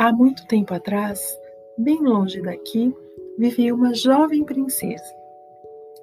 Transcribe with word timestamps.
Há 0.00 0.10
muito 0.14 0.46
tempo 0.46 0.72
atrás, 0.72 1.20
bem 1.76 1.98
longe 2.00 2.40
daqui, 2.40 2.90
vivia 3.36 3.74
uma 3.74 3.92
jovem 3.92 4.42
princesa. 4.44 5.14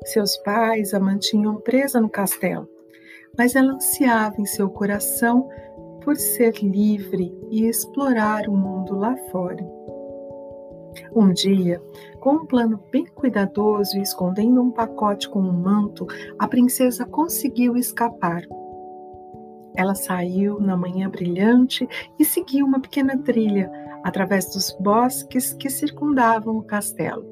Seus 0.05 0.38
pais 0.38 0.93
a 0.93 1.00
mantinham 1.00 1.55
presa 1.55 2.00
no 2.00 2.07
castelo, 2.07 2.70
mas 3.36 3.55
ela 3.55 3.73
ansiava 3.73 4.39
em 4.39 4.46
seu 4.46 4.70
coração 4.70 5.50
por 6.04 6.15
ser 6.15 6.54
livre 6.61 7.36
e 7.50 7.65
explorar 7.68 8.47
o 8.47 8.55
mundo 8.55 8.96
lá 8.96 9.18
fora. 9.32 9.68
Um 11.16 11.34
dia, 11.34 11.82
com 12.20 12.34
um 12.34 12.45
plano 12.45 12.79
bem 12.91 13.07
cuidadoso 13.07 13.98
e 13.98 14.04
escondendo 14.04 14.61
um 14.61 14.70
pacote 14.70 15.27
com 15.27 15.39
um 15.39 15.51
manto, 15.51 16.06
a 16.37 16.48
princesa 16.48 17.04
conseguiu 17.04 17.75
escapar. 17.75 18.43
Ela 19.75 19.95
saiu 19.95 20.59
na 20.59 20.78
manhã 20.78 21.09
brilhante 21.09 21.87
e 22.20 22.23
seguiu 22.23 22.64
uma 22.64 22.79
pequena 22.79 23.18
trilha 23.18 23.86
através 24.04 24.54
dos 24.54 24.75
bosques 24.79 25.54
que 25.54 25.69
circundavam 25.69 26.57
o 26.57 26.64
castelo. 26.64 27.25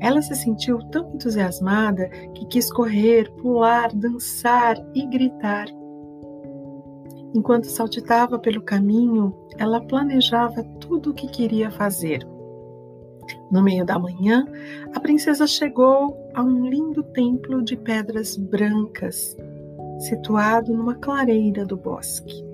Ela 0.00 0.22
se 0.22 0.34
sentiu 0.34 0.78
tão 0.90 1.14
entusiasmada 1.14 2.08
que 2.34 2.46
quis 2.46 2.72
correr, 2.72 3.30
pular, 3.32 3.92
dançar 3.94 4.76
e 4.94 5.06
gritar. 5.06 5.66
Enquanto 7.34 7.64
saltitava 7.64 8.38
pelo 8.38 8.62
caminho, 8.62 9.34
ela 9.58 9.80
planejava 9.80 10.62
tudo 10.80 11.10
o 11.10 11.14
que 11.14 11.26
queria 11.28 11.70
fazer. 11.70 12.26
No 13.50 13.62
meio 13.62 13.84
da 13.84 13.98
manhã, 13.98 14.46
a 14.94 15.00
princesa 15.00 15.46
chegou 15.46 16.16
a 16.34 16.42
um 16.42 16.68
lindo 16.68 17.02
templo 17.02 17.62
de 17.62 17.76
pedras 17.76 18.36
brancas, 18.36 19.36
situado 19.98 20.72
numa 20.72 20.94
clareira 20.94 21.64
do 21.64 21.76
bosque. 21.76 22.44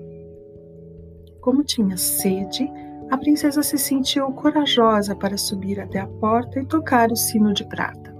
Como 1.41 1.63
tinha 1.63 1.97
sede, 1.97 2.69
a 3.13 3.17
princesa 3.17 3.61
se 3.61 3.77
sentiu 3.77 4.31
corajosa 4.31 5.15
para 5.15 5.37
subir 5.37 5.79
até 5.79 5.99
a 5.99 6.07
porta 6.07 6.59
e 6.59 6.65
tocar 6.65 7.11
o 7.11 7.15
sino 7.15 7.53
de 7.53 7.63
prata. 7.63 8.11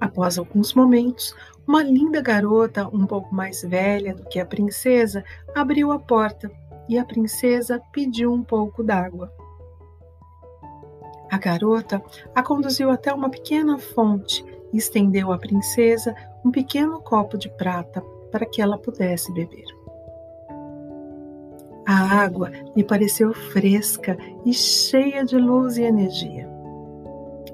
Após 0.00 0.38
alguns 0.38 0.72
momentos, 0.72 1.36
uma 1.66 1.82
linda 1.82 2.22
garota, 2.22 2.88
um 2.88 3.06
pouco 3.06 3.34
mais 3.34 3.60
velha 3.60 4.14
do 4.14 4.24
que 4.24 4.40
a 4.40 4.46
princesa, 4.46 5.22
abriu 5.54 5.92
a 5.92 5.98
porta 5.98 6.50
e 6.88 6.98
a 6.98 7.04
princesa 7.04 7.78
pediu 7.92 8.32
um 8.32 8.42
pouco 8.42 8.82
d'água. 8.82 9.30
A 11.30 11.36
garota 11.36 12.02
a 12.34 12.42
conduziu 12.42 12.90
até 12.90 13.12
uma 13.12 13.28
pequena 13.28 13.78
fonte 13.78 14.42
e 14.72 14.78
estendeu 14.78 15.30
à 15.30 15.36
princesa 15.36 16.14
um 16.42 16.50
pequeno 16.50 17.02
copo 17.02 17.36
de 17.36 17.50
prata 17.50 18.00
para 18.32 18.46
que 18.46 18.62
ela 18.62 18.78
pudesse 18.78 19.30
beber. 19.30 19.73
A 21.96 22.24
água 22.24 22.50
lhe 22.74 22.82
pareceu 22.82 23.32
fresca 23.32 24.18
e 24.44 24.52
cheia 24.52 25.24
de 25.24 25.36
luz 25.36 25.76
e 25.76 25.82
energia. 25.82 26.50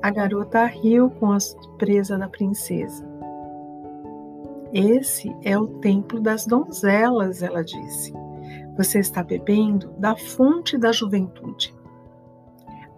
A 0.00 0.10
garota 0.10 0.64
riu 0.64 1.10
com 1.10 1.30
a 1.30 1.38
surpresa 1.38 2.16
da 2.16 2.26
princesa. 2.26 3.06
Esse 4.72 5.36
é 5.42 5.58
o 5.58 5.66
templo 5.80 6.22
das 6.22 6.46
donzelas, 6.46 7.42
ela 7.42 7.62
disse. 7.62 8.14
Você 8.78 9.00
está 9.00 9.22
bebendo 9.22 9.92
da 9.98 10.16
fonte 10.16 10.78
da 10.78 10.90
juventude. 10.90 11.76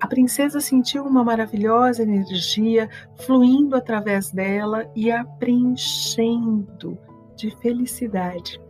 A 0.01 0.07
princesa 0.07 0.61
sentiu 0.61 1.03
uma 1.05 1.25
maravilhosa 1.25 2.05
energia 2.05 2.89
fluindo 3.17 3.75
através 3.75 4.31
dela 4.31 4.89
e 4.95 5.11
a 5.11 5.25
preenchendo 5.25 6.97
de 7.35 7.51
felicidade. 7.57 8.61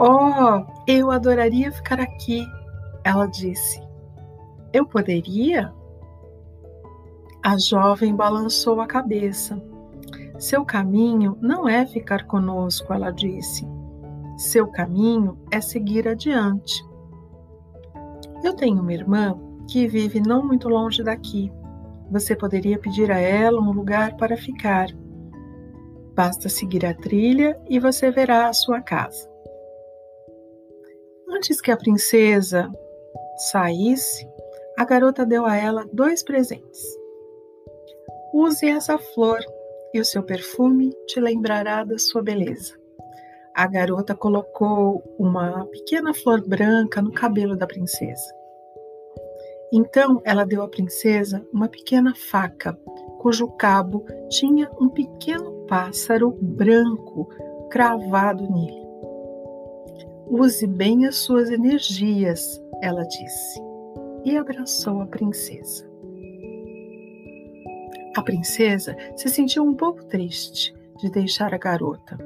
Oh, 0.00 0.64
eu 0.86 1.10
adoraria 1.10 1.72
ficar 1.72 1.98
aqui, 1.98 2.46
ela 3.02 3.26
disse. 3.26 3.82
Eu 4.72 4.86
poderia? 4.86 5.72
A 7.42 7.58
jovem 7.58 8.14
balançou 8.14 8.80
a 8.80 8.86
cabeça. 8.86 9.60
Seu 10.38 10.64
caminho 10.64 11.36
não 11.40 11.68
é 11.68 11.84
ficar 11.84 12.26
conosco, 12.26 12.92
ela 12.92 13.10
disse. 13.10 13.66
Seu 14.36 14.68
caminho 14.68 15.36
é 15.50 15.60
seguir 15.60 16.06
adiante. 16.06 16.80
Eu 18.44 18.54
tenho 18.54 18.80
uma 18.80 18.92
irmã 18.92 19.36
que 19.68 19.88
vive 19.88 20.20
não 20.20 20.46
muito 20.46 20.68
longe 20.68 21.02
daqui. 21.02 21.50
Você 22.08 22.36
poderia 22.36 22.78
pedir 22.78 23.10
a 23.10 23.18
ela 23.18 23.60
um 23.60 23.72
lugar 23.72 24.16
para 24.16 24.36
ficar. 24.36 24.86
Basta 26.14 26.48
seguir 26.48 26.86
a 26.86 26.94
trilha 26.94 27.60
e 27.68 27.80
você 27.80 28.12
verá 28.12 28.48
a 28.48 28.52
sua 28.52 28.80
casa. 28.80 29.28
Antes 31.38 31.60
que 31.60 31.70
a 31.70 31.76
princesa 31.76 32.68
saísse, 33.52 34.28
a 34.76 34.84
garota 34.84 35.24
deu 35.24 35.46
a 35.46 35.54
ela 35.56 35.86
dois 35.92 36.20
presentes. 36.24 36.82
Use 38.34 38.68
essa 38.68 38.98
flor 38.98 39.38
e 39.94 40.00
o 40.00 40.04
seu 40.04 40.24
perfume 40.24 40.92
te 41.06 41.20
lembrará 41.20 41.84
da 41.84 41.96
sua 41.96 42.24
beleza. 42.24 42.74
A 43.54 43.68
garota 43.68 44.16
colocou 44.16 45.00
uma 45.16 45.64
pequena 45.66 46.12
flor 46.12 46.44
branca 46.44 47.00
no 47.00 47.12
cabelo 47.12 47.56
da 47.56 47.68
princesa. 47.68 48.34
Então 49.72 50.20
ela 50.24 50.44
deu 50.44 50.60
à 50.60 50.68
princesa 50.68 51.46
uma 51.52 51.68
pequena 51.68 52.16
faca, 52.16 52.76
cujo 53.20 53.46
cabo 53.52 54.04
tinha 54.28 54.68
um 54.80 54.88
pequeno 54.88 55.64
pássaro 55.68 56.32
branco 56.32 57.28
cravado 57.70 58.42
nele. 58.50 58.87
Use 60.30 60.66
bem 60.66 61.06
as 61.06 61.16
suas 61.16 61.50
energias, 61.50 62.62
ela 62.82 63.02
disse, 63.04 63.60
e 64.24 64.36
abraçou 64.36 65.00
a 65.00 65.06
princesa. 65.06 65.88
A 68.14 68.22
princesa 68.22 68.94
se 69.16 69.28
sentiu 69.28 69.64
um 69.64 69.74
pouco 69.74 70.04
triste 70.04 70.74
de 70.98 71.10
deixar 71.10 71.54
a 71.54 71.58
garota, 71.58 72.18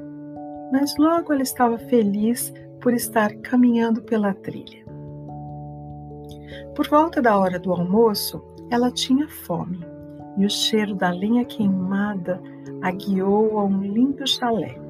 mas 0.71 0.97
logo 0.97 1.31
ela 1.31 1.43
estava 1.43 1.77
feliz 1.77 2.53
por 2.81 2.93
estar 2.93 3.33
caminhando 3.35 4.01
pela 4.01 4.33
trilha. 4.33 4.83
Por 6.75 6.87
volta 6.89 7.21
da 7.21 7.37
hora 7.37 7.57
do 7.57 7.71
almoço, 7.71 8.43
ela 8.69 8.91
tinha 8.91 9.29
fome 9.29 9.79
e 10.37 10.45
o 10.45 10.49
cheiro 10.49 10.95
da 10.95 11.09
lenha 11.09 11.45
queimada 11.45 12.41
a 12.81 12.91
guiou 12.91 13.59
a 13.59 13.63
um 13.63 13.81
lindo 13.81 14.27
chalé. 14.27 14.82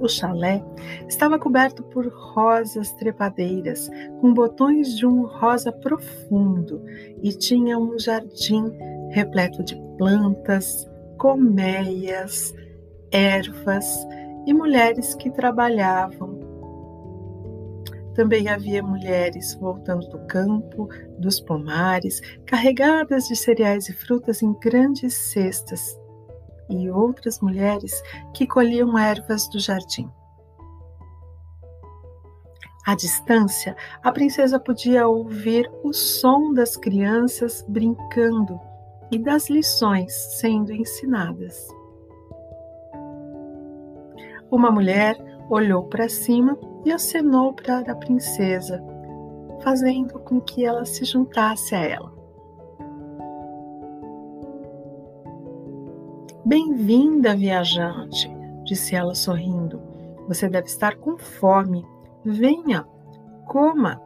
O 0.00 0.08
chalé 0.08 0.62
estava 1.08 1.38
coberto 1.38 1.82
por 1.84 2.06
rosas 2.08 2.92
trepadeiras, 2.92 3.88
com 4.20 4.34
botões 4.34 4.96
de 4.96 5.06
um 5.06 5.22
rosa 5.26 5.70
profundo, 5.70 6.82
e 7.22 7.30
tinha 7.30 7.78
um 7.78 7.98
jardim 7.98 8.72
repleto 9.10 9.62
de 9.62 9.76
plantas, 9.96 10.88
colmeias, 11.16 12.52
ervas 13.10 14.06
e 14.46 14.52
mulheres 14.52 15.14
que 15.14 15.30
trabalhavam. 15.30 16.42
Também 18.14 18.48
havia 18.48 18.82
mulheres 18.82 19.54
voltando 19.54 20.08
do 20.08 20.18
campo, 20.26 20.88
dos 21.18 21.40
pomares, 21.40 22.20
carregadas 22.46 23.26
de 23.26 23.34
cereais 23.34 23.88
e 23.88 23.92
frutas 23.92 24.42
em 24.42 24.52
grandes 24.60 25.14
cestas, 25.14 25.98
e 26.68 26.90
outras 26.90 27.40
mulheres 27.40 28.02
que 28.32 28.46
colhiam 28.46 28.98
ervas 28.98 29.48
do 29.48 29.58
jardim. 29.58 30.10
À 32.86 32.94
distância, 32.94 33.74
a 34.02 34.12
princesa 34.12 34.60
podia 34.60 35.08
ouvir 35.08 35.70
o 35.82 35.92
som 35.92 36.52
das 36.52 36.76
crianças 36.76 37.64
brincando 37.66 38.60
e 39.10 39.18
das 39.18 39.48
lições 39.48 40.12
sendo 40.12 40.70
ensinadas. 40.70 41.66
Uma 44.50 44.70
mulher 44.70 45.16
olhou 45.48 45.84
para 45.84 46.08
cima 46.08 46.58
e 46.84 46.92
acenou 46.92 47.54
para 47.54 47.80
a 47.90 47.96
princesa, 47.96 48.82
fazendo 49.62 50.18
com 50.20 50.38
que 50.40 50.64
ela 50.64 50.84
se 50.84 51.04
juntasse 51.04 51.74
a 51.74 51.80
ela. 51.80 52.23
Bem-vinda, 56.46 57.34
viajante, 57.34 58.30
disse 58.64 58.94
ela 58.94 59.14
sorrindo. 59.14 59.80
Você 60.28 60.46
deve 60.46 60.66
estar 60.66 60.94
com 60.96 61.16
fome. 61.16 61.86
Venha, 62.22 62.84
coma. 63.46 63.98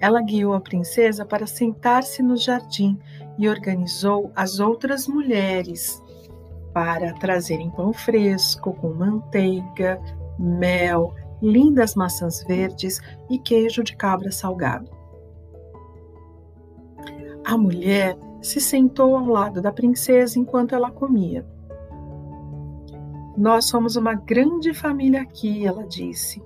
Ela 0.00 0.22
guiou 0.22 0.54
a 0.54 0.60
princesa 0.60 1.26
para 1.26 1.46
sentar-se 1.46 2.22
no 2.22 2.38
jardim 2.38 2.98
e 3.38 3.46
organizou 3.46 4.32
as 4.34 4.60
outras 4.60 5.06
mulheres 5.06 6.02
para 6.72 7.12
trazerem 7.14 7.70
pão 7.70 7.92
fresco 7.92 8.72
com 8.72 8.94
manteiga, 8.94 10.00
mel, 10.38 11.14
lindas 11.42 11.94
maçãs 11.94 12.42
verdes 12.44 12.98
e 13.28 13.38
queijo 13.38 13.84
de 13.84 13.94
cabra 13.94 14.32
salgado. 14.32 14.90
A 17.44 17.58
mulher 17.58 18.16
se 18.44 18.60
sentou 18.60 19.16
ao 19.16 19.26
lado 19.26 19.62
da 19.62 19.72
princesa 19.72 20.38
enquanto 20.38 20.74
ela 20.74 20.90
comia. 20.90 21.46
Nós 23.36 23.64
somos 23.64 23.96
uma 23.96 24.14
grande 24.14 24.74
família 24.74 25.22
aqui, 25.22 25.66
ela 25.66 25.86
disse. 25.86 26.42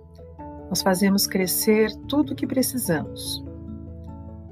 Nós 0.68 0.80
fazemos 0.80 1.26
crescer 1.26 1.90
tudo 2.06 2.32
o 2.32 2.36
que 2.36 2.46
precisamos. 2.46 3.44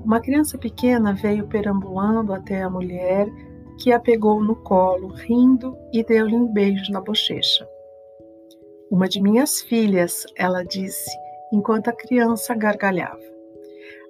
Uma 0.04 0.20
criança 0.20 0.58
pequena 0.58 1.14
veio 1.14 1.46
perambulando 1.46 2.34
até 2.34 2.62
a 2.62 2.70
mulher, 2.70 3.28
que 3.78 3.92
a 3.92 4.00
pegou 4.00 4.42
no 4.42 4.56
colo, 4.56 5.08
rindo, 5.08 5.76
e 5.92 6.02
deu-lhe 6.02 6.34
um 6.34 6.52
beijo 6.52 6.90
na 6.90 7.00
bochecha. 7.00 7.66
Uma 8.90 9.08
de 9.08 9.22
minhas 9.22 9.60
filhas, 9.60 10.24
ela 10.36 10.64
disse, 10.64 11.10
enquanto 11.52 11.88
a 11.88 11.92
criança 11.92 12.54
gargalhava. 12.54 13.20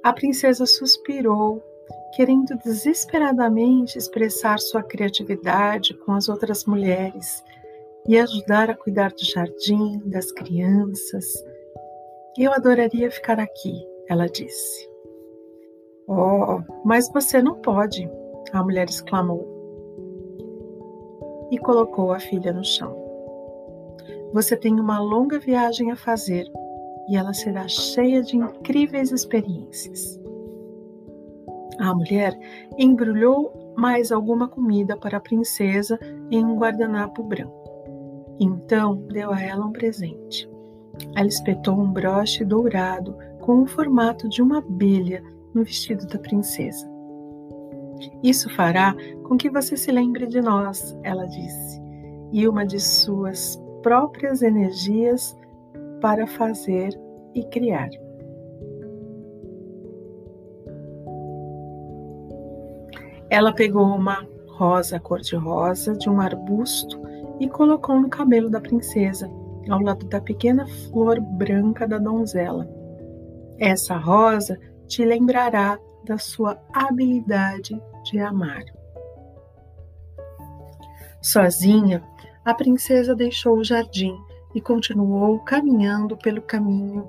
A 0.02 0.12
princesa 0.12 0.64
suspirou, 0.64 1.62
querendo 2.16 2.56
desesperadamente 2.56 3.98
expressar 3.98 4.58
sua 4.58 4.82
criatividade 4.82 5.92
com 5.92 6.12
as 6.12 6.30
outras 6.30 6.64
mulheres 6.64 7.44
e 8.08 8.18
ajudar 8.18 8.70
a 8.70 8.74
cuidar 8.74 9.10
do 9.10 9.22
jardim, 9.22 10.00
das 10.06 10.32
crianças. 10.32 11.26
Eu 12.38 12.54
adoraria 12.54 13.10
ficar 13.10 13.38
aqui, 13.38 13.86
ela 14.08 14.26
disse. 14.30 14.88
Oh, 16.08 16.62
mas 16.86 17.12
você 17.12 17.42
não 17.42 17.56
pode, 17.56 18.08
a 18.50 18.62
mulher 18.62 18.88
exclamou. 18.88 19.46
E 21.50 21.58
colocou 21.58 22.12
a 22.12 22.19
filha 22.19 22.50
no 22.50 22.64
chão. 22.64 22.96
Você 24.32 24.56
tem 24.56 24.80
uma 24.80 24.98
longa 24.98 25.38
viagem 25.38 25.92
a 25.92 25.96
fazer 25.96 26.46
e 27.10 27.16
ela 27.16 27.34
será 27.34 27.69
cheia 27.69 28.22
de 28.22 28.38
incríveis 28.38 29.12
experiências. 29.12 30.19
A 31.78 31.94
mulher 31.94 32.38
embrulhou 32.78 33.75
mais 33.76 34.11
alguma 34.11 34.49
comida 34.49 34.96
para 34.96 35.19
a 35.19 35.20
princesa 35.20 35.99
em 36.31 36.44
um 36.44 36.56
guardanapo 36.56 37.23
branco. 37.23 37.64
Então 38.40 38.96
deu 39.08 39.32
a 39.32 39.40
ela 39.40 39.67
um 39.67 39.73
presente. 39.73 40.49
Ela 41.14 41.28
espetou 41.28 41.78
um 41.78 41.93
broche 41.93 42.44
dourado 42.44 43.17
com 43.40 43.62
o 43.62 43.67
formato 43.67 44.28
de 44.28 44.43
uma 44.43 44.58
abelha 44.58 45.23
no 45.55 45.62
vestido 45.62 46.06
da 46.06 46.19
princesa. 46.19 46.87
Isso 48.22 48.50
fará 48.50 48.94
com 49.25 49.37
que 49.37 49.50
você 49.50 49.76
se 49.76 49.90
lembre 49.90 50.26
de 50.26 50.40
nós, 50.40 50.96
ela 51.02 51.26
disse, 51.26 51.81
e 52.32 52.46
uma 52.46 52.67
de 52.67 52.79
suas 52.81 53.61
próprias 53.82 54.43
energias 54.43 55.37
para 56.00 56.26
fazer 56.26 56.99
e 57.34 57.44
criar. 57.44 57.88
Ela 63.36 63.52
pegou 63.52 63.84
uma 63.84 64.26
rosa 64.48 64.98
cor-de-rosa 64.98 65.92
de 65.92 66.08
um 66.08 66.22
arbusto 66.22 66.98
e 67.38 67.46
colocou 67.46 68.00
no 68.00 68.08
cabelo 68.08 68.48
da 68.48 68.62
princesa, 68.62 69.30
ao 69.68 69.78
lado 69.78 70.06
da 70.06 70.22
pequena 70.22 70.66
flor 70.66 71.20
branca 71.20 71.86
da 71.86 71.98
donzela. 71.98 72.66
Essa 73.58 73.94
rosa 73.98 74.58
te 74.86 75.04
lembrará 75.04 75.78
da 76.06 76.16
sua 76.16 76.58
habilidade 76.72 77.78
de 78.04 78.18
amar. 78.18 78.64
Sozinha, 81.20 82.02
a 82.42 82.54
princesa 82.54 83.14
deixou 83.14 83.58
o 83.58 83.64
jardim 83.64 84.16
e 84.54 84.62
continuou 84.62 85.40
caminhando 85.40 86.16
pelo 86.16 86.40
caminho, 86.40 87.06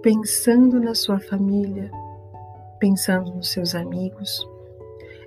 pensando 0.00 0.80
na 0.80 0.94
sua 0.94 1.20
família, 1.20 1.90
pensando 2.78 3.34
nos 3.34 3.52
seus 3.52 3.74
amigos. 3.74 4.53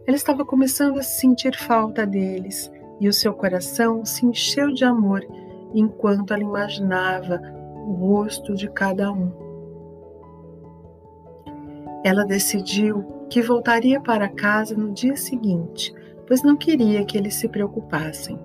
Ela 0.07 0.15
estava 0.15 0.45
começando 0.45 0.97
a 0.99 1.03
sentir 1.03 1.53
falta 1.57 2.07
deles 2.07 2.71
e 2.97 3.09
o 3.09 3.13
seu 3.13 3.33
coração 3.33 4.05
se 4.05 4.25
encheu 4.25 4.71
de 4.73 4.85
amor 4.85 5.21
enquanto 5.73 6.33
ela 6.33 6.43
imaginava 6.43 7.41
o 7.85 7.91
rosto 7.91 8.55
de 8.55 8.69
cada 8.69 9.11
um. 9.11 9.29
Ela 12.05 12.23
decidiu 12.23 13.03
que 13.29 13.41
voltaria 13.41 13.99
para 13.99 14.29
casa 14.29 14.73
no 14.77 14.93
dia 14.93 15.17
seguinte, 15.17 15.93
pois 16.25 16.41
não 16.41 16.55
queria 16.55 17.03
que 17.03 17.17
eles 17.17 17.35
se 17.35 17.49
preocupassem. 17.49 18.39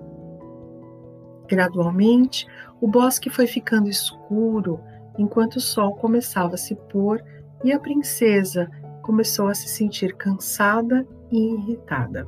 Gradualmente, 1.47 2.45
o 2.81 2.87
bosque 2.89 3.29
foi 3.29 3.47
ficando 3.47 3.87
escuro 3.87 4.81
enquanto 5.17 5.55
o 5.55 5.61
sol 5.61 5.95
começava 5.95 6.55
a 6.55 6.57
se 6.57 6.75
pôr 6.75 7.23
e 7.63 7.71
a 7.71 7.79
princesa 7.79 8.69
começou 9.01 9.47
a 9.47 9.53
se 9.53 9.69
sentir 9.69 10.13
cansada 10.17 11.07
irritada. 11.35 12.27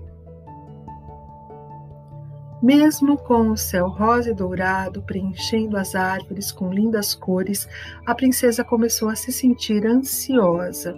Mesmo 2.61 3.17
com 3.17 3.51
o 3.51 3.57
céu 3.57 3.87
rosa 3.87 4.31
e 4.31 4.33
dourado 4.33 5.01
preenchendo 5.03 5.77
as 5.77 5.93
árvores 5.93 6.51
com 6.51 6.71
lindas 6.71 7.13
cores, 7.13 7.67
a 8.05 8.15
princesa 8.15 8.63
começou 8.63 9.09
a 9.09 9.15
se 9.15 9.31
sentir 9.31 9.85
ansiosa. 9.85 10.95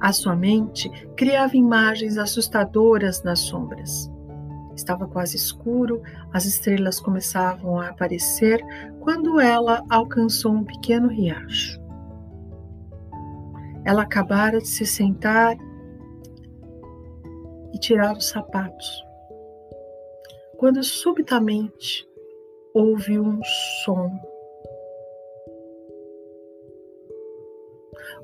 A 0.00 0.12
sua 0.12 0.34
mente 0.34 0.90
criava 1.16 1.56
imagens 1.56 2.18
assustadoras 2.18 3.22
nas 3.22 3.38
sombras. 3.40 4.10
Estava 4.74 5.06
quase 5.06 5.36
escuro, 5.36 6.02
as 6.32 6.44
estrelas 6.44 7.00
começavam 7.00 7.78
a 7.78 7.88
aparecer 7.88 8.60
quando 9.00 9.40
ela 9.40 9.82
alcançou 9.88 10.52
um 10.52 10.64
pequeno 10.64 11.08
riacho. 11.08 11.80
Ela 13.84 14.02
acabara 14.02 14.58
de 14.58 14.68
se 14.68 14.84
sentar 14.84 15.56
e 17.76 17.78
tirar 17.78 18.16
os 18.16 18.30
sapatos 18.30 19.04
quando 20.56 20.82
subitamente 20.82 22.08
houve 22.72 23.20
um 23.20 23.38
som. 23.84 24.10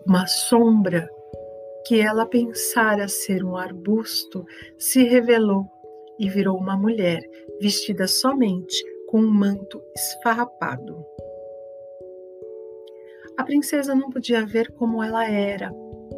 Uma 0.06 0.26
sombra 0.26 1.06
que 1.86 2.00
ela 2.00 2.24
pensara 2.24 3.06
ser 3.08 3.44
um 3.44 3.54
arbusto 3.54 4.46
se 4.78 5.02
revelou 5.02 5.66
e 6.18 6.30
virou 6.30 6.56
uma 6.56 6.74
mulher 6.74 7.20
vestida 7.60 8.06
somente 8.06 8.82
com 9.08 9.18
um 9.18 9.30
manto 9.30 9.82
esfarrapado. 9.94 11.04
A 13.36 13.44
princesa 13.44 13.94
não 13.94 14.08
podia 14.08 14.46
ver 14.46 14.72
como 14.72 15.02
ela 15.02 15.28
era, 15.28 15.70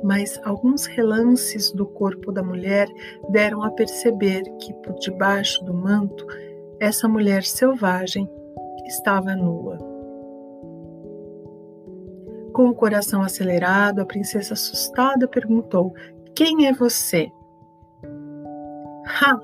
mas 0.04 0.38
alguns 0.44 0.84
relances 0.84 1.72
do 1.72 1.86
corpo 1.86 2.30
da 2.30 2.42
mulher 2.42 2.86
deram 3.30 3.62
a 3.62 3.70
perceber 3.70 4.42
que, 4.58 4.74
por 4.74 4.94
debaixo 4.96 5.64
do 5.64 5.72
manto, 5.72 6.26
essa 6.78 7.08
mulher 7.08 7.42
selvagem 7.42 8.28
estava 8.84 9.34
nua. 9.34 9.78
Com 12.52 12.68
o 12.68 12.74
coração 12.74 13.22
acelerado, 13.22 14.00
a 14.00 14.04
princesa 14.04 14.52
assustada 14.52 15.26
perguntou: 15.26 15.94
Quem 16.34 16.66
é 16.66 16.72
você? 16.74 17.32
Ha! 19.06 19.40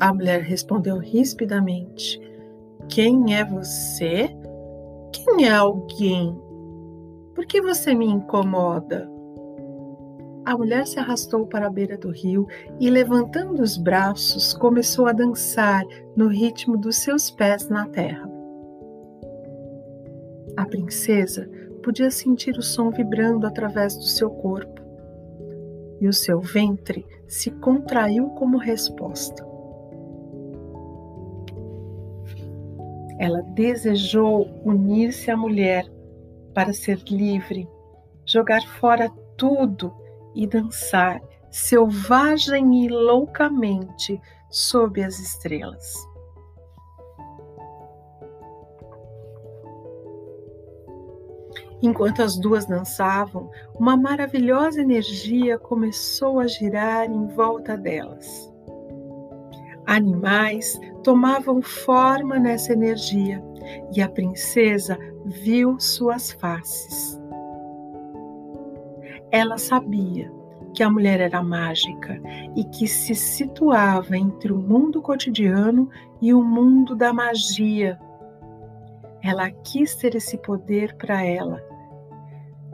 A 0.00 0.12
mulher 0.12 0.42
respondeu 0.42 0.98
rispidamente: 0.98 2.20
Quem 2.90 3.34
é 3.34 3.42
você? 3.42 4.28
Quem 5.12 5.46
é 5.46 5.52
alguém? 5.52 6.38
Por 7.34 7.46
que 7.46 7.62
você 7.62 7.94
me 7.94 8.04
incomoda? 8.04 9.17
A 10.48 10.56
mulher 10.56 10.86
se 10.86 10.98
arrastou 10.98 11.46
para 11.46 11.66
a 11.66 11.70
beira 11.70 11.98
do 11.98 12.10
rio 12.10 12.46
e, 12.80 12.88
levantando 12.88 13.60
os 13.60 13.76
braços, 13.76 14.54
começou 14.54 15.06
a 15.06 15.12
dançar 15.12 15.84
no 16.16 16.26
ritmo 16.26 16.74
dos 16.74 16.96
seus 16.96 17.30
pés 17.30 17.68
na 17.68 17.86
terra. 17.86 18.26
A 20.56 20.64
princesa 20.64 21.46
podia 21.82 22.10
sentir 22.10 22.56
o 22.56 22.62
som 22.62 22.90
vibrando 22.90 23.46
através 23.46 23.94
do 23.94 24.04
seu 24.04 24.30
corpo 24.30 24.80
e 26.00 26.08
o 26.08 26.14
seu 26.14 26.40
ventre 26.40 27.04
se 27.26 27.50
contraiu 27.50 28.30
como 28.30 28.56
resposta. 28.56 29.46
Ela 33.18 33.42
desejou 33.54 34.48
unir-se 34.64 35.30
à 35.30 35.36
mulher 35.36 35.84
para 36.54 36.72
ser 36.72 37.02
livre, 37.06 37.68
jogar 38.24 38.62
fora 38.62 39.10
tudo 39.36 40.07
e 40.34 40.46
dançar 40.46 41.20
selvagem 41.50 42.84
e 42.84 42.88
loucamente 42.88 44.20
sob 44.50 45.02
as 45.02 45.18
estrelas. 45.18 45.94
Enquanto 51.80 52.22
as 52.22 52.36
duas 52.36 52.66
dançavam, 52.66 53.50
uma 53.78 53.96
maravilhosa 53.96 54.80
energia 54.80 55.58
começou 55.58 56.40
a 56.40 56.46
girar 56.46 57.08
em 57.08 57.28
volta 57.28 57.76
delas. 57.76 58.52
Animais 59.86 60.78
tomavam 61.02 61.62
forma 61.62 62.38
nessa 62.38 62.72
energia 62.72 63.42
e 63.94 64.02
a 64.02 64.08
princesa 64.08 64.98
viu 65.24 65.78
suas 65.78 66.32
faces. 66.32 67.17
Ela 69.30 69.58
sabia 69.58 70.32
que 70.74 70.82
a 70.82 70.90
mulher 70.90 71.20
era 71.20 71.42
mágica 71.42 72.20
e 72.56 72.64
que 72.64 72.86
se 72.86 73.14
situava 73.14 74.16
entre 74.16 74.52
o 74.52 74.58
mundo 74.58 75.02
cotidiano 75.02 75.88
e 76.20 76.32
o 76.32 76.42
mundo 76.42 76.94
da 76.94 77.12
magia. 77.12 77.98
Ela 79.22 79.50
quis 79.50 79.96
ter 79.96 80.14
esse 80.14 80.38
poder 80.38 80.94
para 80.96 81.22
ela. 81.22 81.62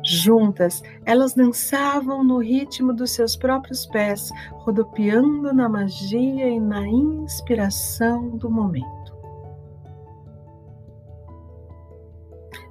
Juntas, 0.05 0.83
elas 1.07 1.33
dançavam 1.33 2.23
no 2.23 2.39
ritmo 2.39 2.93
dos 2.93 3.13
seus 3.13 3.37
próprios 3.37 3.87
pés, 3.87 4.31
rodopiando 4.59 5.53
na 5.55 5.67
magia 5.67 6.47
e 6.47 6.61
na 6.61 6.87
inspiração 6.87 8.37
do 8.37 8.51
momento. 8.51 9.15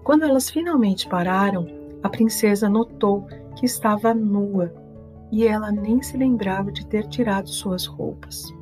Quando 0.03 0.25
elas 0.25 0.49
finalmente 0.49 1.07
pararam, 1.07 1.65
a 2.03 2.09
princesa 2.09 2.69
notou 2.69 3.25
que 3.63 3.67
estava 3.67 4.13
nua 4.13 4.73
e 5.31 5.47
ela 5.47 5.71
nem 5.71 6.01
se 6.01 6.17
lembrava 6.17 6.69
de 6.69 6.85
ter 6.85 7.07
tirado 7.07 7.47
suas 7.47 7.85
roupas. 7.85 8.53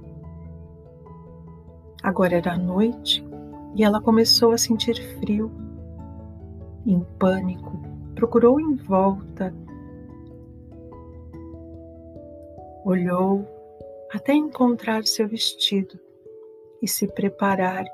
Agora 2.04 2.36
era 2.36 2.56
noite 2.56 3.26
e 3.76 3.84
ela 3.84 4.00
começou 4.00 4.52
a 4.52 4.60
sentir 4.60 4.94
frio. 5.18 5.52
Em 6.86 7.00
pânico, 7.18 7.82
procurou 8.14 8.60
em 8.60 8.76
volta, 8.76 9.52
olhou 12.86 13.44
até 14.14 14.36
encontrar 14.36 15.04
seu 15.06 15.28
vestido 15.28 16.00
e 16.80 16.88
se 16.88 17.08
preparar, 17.08 17.86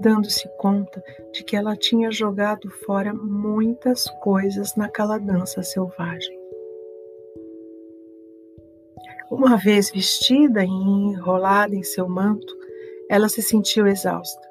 dando-se 0.00 0.48
conta 0.56 1.04
de 1.30 1.44
que 1.44 1.56
ela 1.56 1.76
tinha 1.76 2.10
jogado 2.10 2.70
fora 2.86 3.12
muitas 3.12 4.08
coisas 4.22 4.74
naquela 4.76 5.18
dança 5.18 5.62
selvagem. 5.62 6.43
Uma 9.36 9.56
vez 9.56 9.90
vestida 9.90 10.64
e 10.64 10.68
enrolada 10.68 11.74
em 11.74 11.82
seu 11.82 12.08
manto, 12.08 12.56
ela 13.10 13.28
se 13.28 13.42
sentiu 13.42 13.84
exausta. 13.84 14.48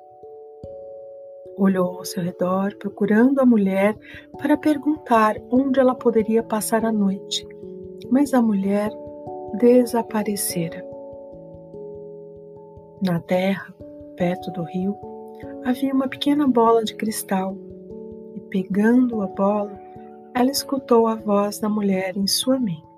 Olhou 1.58 2.00
ao 2.00 2.04
seu 2.04 2.22
redor, 2.22 2.75
procurando 2.75 3.40
a 3.40 3.46
mulher 3.46 3.96
para 4.38 4.58
perguntar 4.58 5.38
onde 5.50 5.80
ela 5.80 5.96
poderia 5.96 6.44
passar 6.44 6.84
a 6.84 6.92
noite, 6.92 7.48
mas 8.12 8.34
a 8.34 8.42
mulher 8.42 8.92
desaparecera. 9.58 10.86
Na 13.02 13.22
terra, 13.22 13.74
perto 14.18 14.52
do 14.52 14.63
rio, 14.63 14.98
havia 15.63 15.94
uma 15.94 16.10
pequena 16.10 16.46
bola 16.46 16.84
de 16.84 16.94
cristal 16.94 17.56
e, 18.36 18.40
pegando 18.42 19.22
a 19.22 19.28
bola, 19.28 19.80
ela 20.36 20.52
escutou 20.52 21.08
a 21.08 21.16
voz 21.16 21.58
da 21.58 21.70
mulher 21.70 22.18
em 22.18 22.28
sua 22.28 22.60
mente. 22.60 22.92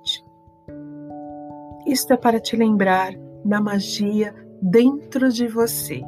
Isto 1.85 2.13
é 2.13 2.17
para 2.17 2.39
te 2.39 2.55
lembrar 2.55 3.13
da 3.43 3.61
magia 3.61 4.33
dentro 4.59 5.29
de 5.29 5.47
você. 5.47 6.01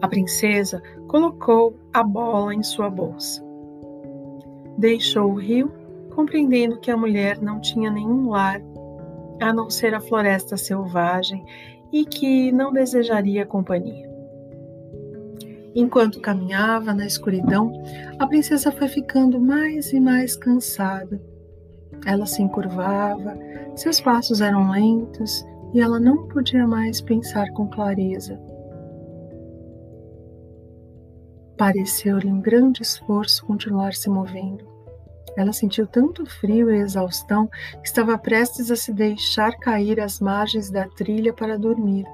A 0.00 0.06
princesa 0.06 0.80
colocou 1.08 1.76
a 1.92 2.02
bola 2.04 2.54
em 2.54 2.62
sua 2.62 2.88
bolsa. 2.88 3.44
Deixou 4.78 5.32
o 5.32 5.34
rio, 5.34 5.72
compreendendo 6.14 6.78
que 6.78 6.92
a 6.92 6.96
mulher 6.96 7.42
não 7.42 7.60
tinha 7.60 7.90
nenhum 7.90 8.30
lar 8.30 8.62
a 9.40 9.52
não 9.52 9.68
ser 9.68 9.94
a 9.94 10.00
floresta 10.00 10.56
selvagem 10.56 11.44
e 11.92 12.04
que 12.04 12.52
não 12.52 12.72
desejaria 12.72 13.44
companhia. 13.44 14.08
Enquanto 15.74 16.20
caminhava 16.20 16.94
na 16.94 17.06
escuridão, 17.06 17.72
a 18.18 18.26
princesa 18.26 18.70
foi 18.70 18.86
ficando 18.86 19.40
mais 19.40 19.92
e 19.92 19.98
mais 19.98 20.36
cansada 20.36 21.20
ela 22.06 22.26
se 22.26 22.42
encurvava, 22.42 23.38
seus 23.74 24.00
passos 24.00 24.40
eram 24.40 24.70
lentos 24.70 25.44
e 25.72 25.80
ela 25.80 26.00
não 26.00 26.28
podia 26.28 26.66
mais 26.66 27.00
pensar 27.00 27.50
com 27.52 27.68
clareza. 27.68 28.40
Pareceu-lhe 31.56 32.30
um 32.30 32.40
grande 32.40 32.82
esforço 32.82 33.44
continuar 33.44 33.92
se 33.92 34.08
movendo. 34.08 34.66
Ela 35.36 35.52
sentiu 35.52 35.86
tanto 35.86 36.26
frio 36.26 36.70
e 36.70 36.80
exaustão 36.80 37.46
que 37.46 37.86
estava 37.86 38.18
prestes 38.18 38.70
a 38.70 38.76
se 38.76 38.92
deixar 38.92 39.52
cair 39.58 40.00
às 40.00 40.20
margens 40.20 40.70
da 40.70 40.88
trilha 40.88 41.32
para 41.32 41.58
dormir, 41.58 42.04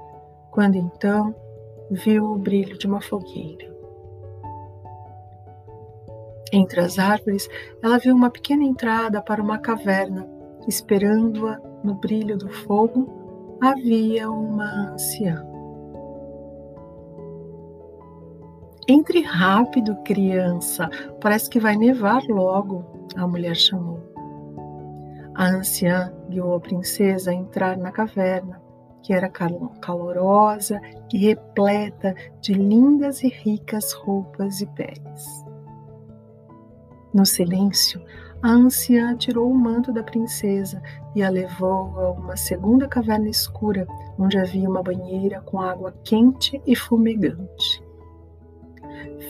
quando 0.51 0.75
então 0.75 1.33
viu 1.89 2.25
o 2.25 2.37
brilho 2.37 2.77
de 2.77 2.85
uma 2.85 3.01
fogueira. 3.01 3.76
Entre 6.51 6.79
as 6.79 6.97
árvores, 6.97 7.49
ela 7.81 7.97
viu 7.97 8.15
uma 8.15 8.29
pequena 8.29 8.63
entrada 8.63 9.21
para 9.21 9.41
uma 9.41 9.57
caverna. 9.57 10.27
Esperando-a 10.67 11.59
no 11.83 11.95
brilho 11.95 12.37
do 12.37 12.49
fogo, 12.49 13.57
havia 13.61 14.29
uma 14.29 14.91
anciã. 14.91 15.45
Entre 18.87 19.21
rápido, 19.21 19.95
criança, 20.03 20.89
parece 21.19 21.49
que 21.49 21.59
vai 21.59 21.75
nevar 21.75 22.23
logo, 22.29 22.85
a 23.17 23.27
mulher 23.27 23.55
chamou. 23.55 23.99
A 25.35 25.49
anciã 25.49 26.13
guiou 26.29 26.55
a 26.55 26.59
princesa 26.59 27.31
a 27.31 27.33
entrar 27.33 27.77
na 27.77 27.91
caverna, 27.91 28.61
que 29.03 29.13
era 29.13 29.29
calorosa 29.29 30.79
e 31.13 31.17
repleta 31.17 32.15
de 32.41 32.53
lindas 32.53 33.23
e 33.23 33.27
ricas 33.27 33.91
roupas 33.93 34.61
e 34.61 34.65
peles. 34.67 35.46
No 37.13 37.25
silêncio, 37.25 38.01
a 38.41 38.49
anciã 38.49 39.15
tirou 39.15 39.49
o 39.49 39.57
manto 39.57 39.91
da 39.91 40.03
princesa 40.03 40.81
e 41.15 41.23
a 41.23 41.29
levou 41.29 41.99
a 41.99 42.11
uma 42.11 42.35
segunda 42.35 42.87
caverna 42.87 43.29
escura, 43.29 43.87
onde 44.17 44.37
havia 44.37 44.69
uma 44.69 44.83
banheira 44.83 45.41
com 45.41 45.59
água 45.59 45.93
quente 46.03 46.61
e 46.65 46.75
fumegante. 46.75 47.83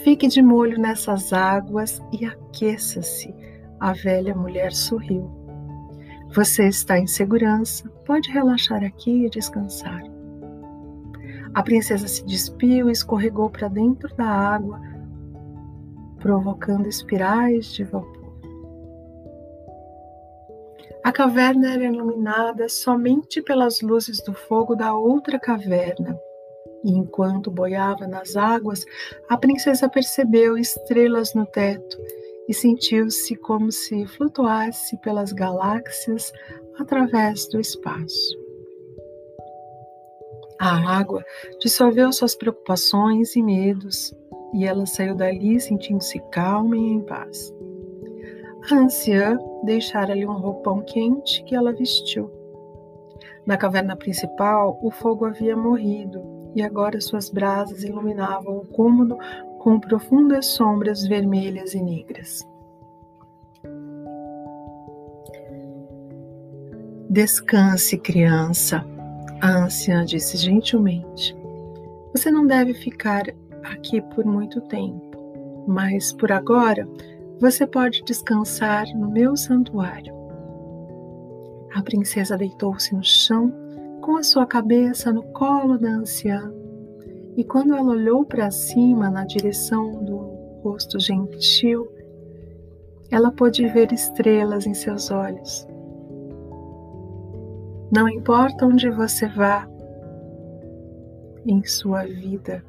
Fique 0.03 0.27
de 0.27 0.41
molho 0.41 0.79
nessas 0.79 1.31
águas 1.31 2.01
e 2.11 2.25
aqueça-se, 2.25 3.33
a 3.79 3.93
velha 3.93 4.35
mulher 4.35 4.73
sorriu. 4.73 5.29
Você 6.33 6.67
está 6.67 6.99
em 6.99 7.07
segurança, 7.07 7.89
pode 8.05 8.29
relaxar 8.31 8.83
aqui 8.83 9.25
e 9.25 9.29
descansar. 9.29 10.03
A 11.53 11.63
princesa 11.63 12.07
se 12.07 12.25
despiu 12.25 12.89
e 12.89 12.91
escorregou 12.91 13.49
para 13.49 13.67
dentro 13.67 14.13
da 14.15 14.25
água, 14.25 14.79
provocando 16.27 16.89
espirais 16.89 17.67
de 17.67 17.85
vapor. 17.85 18.33
A 21.01 21.09
caverna 21.09 21.71
era 21.71 21.85
iluminada 21.85 22.67
somente 22.67 23.41
pelas 23.41 23.79
luzes 23.79 24.21
do 24.21 24.33
fogo 24.33 24.75
da 24.75 24.93
outra 24.93 25.39
caverna. 25.39 26.19
E 26.83 26.91
enquanto 26.91 27.49
boiava 27.49 28.05
nas 28.07 28.35
águas, 28.35 28.83
a 29.29 29.37
princesa 29.37 29.87
percebeu 29.87 30.57
estrelas 30.57 31.33
no 31.33 31.45
teto 31.45 31.97
e 32.45 32.53
sentiu-se 32.53 33.33
como 33.37 33.71
se 33.71 34.05
flutuasse 34.05 34.97
pelas 34.97 35.31
galáxias 35.31 36.33
através 36.77 37.47
do 37.47 37.57
espaço. 37.57 38.37
A 40.59 40.97
água 40.99 41.23
dissolveu 41.61 42.11
suas 42.11 42.35
preocupações 42.35 43.33
e 43.37 43.41
medos, 43.41 44.13
e 44.53 44.65
ela 44.65 44.85
saiu 44.85 45.15
dali 45.15 45.59
sentindo-se 45.59 46.19
calma 46.31 46.75
e 46.75 46.79
em 46.79 47.01
paz. 47.01 47.53
A 48.71 48.75
anciã 48.75 49.37
deixara-lhe 49.63 50.25
um 50.25 50.37
roupão 50.37 50.81
quente 50.81 51.43
que 51.43 51.55
ela 51.55 51.73
vestiu. 51.73 52.29
Na 53.45 53.55
caverna 53.55 53.95
principal, 53.95 54.77
o 54.81 54.91
fogo 54.91 55.25
havia 55.25 55.55
morrido 55.55 56.21
e 56.53 56.61
agora 56.61 56.99
suas 56.99 57.29
brasas 57.29 57.83
iluminavam 57.83 58.57
o 58.57 58.65
cômodo 58.65 59.17
com 59.59 59.79
profundas 59.79 60.47
sombras 60.47 61.05
vermelhas 61.07 61.73
e 61.73 61.81
negras. 61.81 62.45
Descanse, 67.09 67.97
criança, 67.97 68.85
a 69.41 69.63
anciã 69.63 70.03
disse 70.03 70.35
gentilmente. 70.35 71.35
Você 72.11 72.29
não 72.29 72.45
deve 72.45 72.73
ficar 72.73 73.23
aqui 73.73 74.01
por 74.01 74.25
muito 74.25 74.61
tempo, 74.61 75.65
mas 75.67 76.13
por 76.13 76.31
agora 76.31 76.87
você 77.39 77.67
pode 77.67 78.03
descansar 78.03 78.85
no 78.95 79.09
meu 79.09 79.35
santuário. 79.35 80.15
A 81.73 81.81
princesa 81.81 82.37
deitou-se 82.37 82.95
no 82.95 83.03
chão, 83.03 83.53
com 84.01 84.15
a 84.15 84.23
sua 84.23 84.45
cabeça 84.45 85.11
no 85.11 85.23
colo 85.33 85.77
da 85.77 85.89
anciã, 85.89 86.51
e 87.35 87.43
quando 87.43 87.75
ela 87.75 87.91
olhou 87.91 88.25
para 88.25 88.49
cima 88.49 89.11
na 89.11 89.25
direção 89.25 90.03
do 90.03 90.17
rosto 90.63 90.99
gentil, 90.99 91.87
ela 93.11 93.31
pôde 93.31 93.67
ver 93.67 93.91
estrelas 93.91 94.65
em 94.65 94.73
seus 94.73 95.11
olhos. 95.11 95.67
Não 97.91 98.09
importa 98.09 98.65
onde 98.65 98.89
você 98.89 99.27
vá 99.27 99.67
em 101.45 101.63
sua 101.63 102.03
vida, 102.03 102.63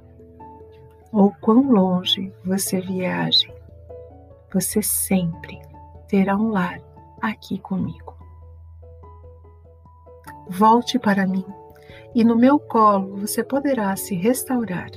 ou 1.12 1.32
quão 1.40 1.70
longe 1.70 2.32
você 2.44 2.80
viaje, 2.80 3.52
você 4.52 4.82
sempre 4.82 5.60
terá 6.08 6.36
um 6.36 6.50
lar 6.50 6.80
aqui 7.20 7.58
comigo. 7.58 8.16
Volte 10.48 10.98
para 10.98 11.26
mim, 11.26 11.44
e 12.14 12.24
no 12.24 12.36
meu 12.36 12.58
colo 12.58 13.16
você 13.18 13.44
poderá 13.44 13.94
se 13.96 14.14
restaurar. 14.14 14.90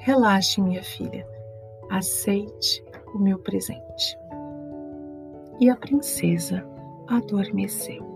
Relaxe, 0.00 0.60
minha 0.60 0.82
filha, 0.82 1.26
aceite 1.90 2.84
o 3.14 3.18
meu 3.18 3.38
presente. 3.38 4.18
E 5.60 5.70
a 5.70 5.76
princesa 5.76 6.66
adormeceu. 7.08 8.15